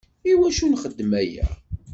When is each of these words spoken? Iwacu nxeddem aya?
Iwacu 0.31 0.65
nxeddem 0.71 1.11
aya? 1.21 1.45